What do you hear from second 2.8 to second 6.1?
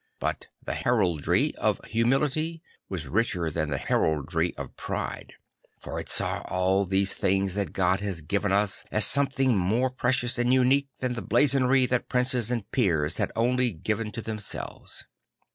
was richer than the heraldry of pride; for i t